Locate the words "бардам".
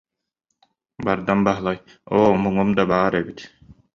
1.05-1.39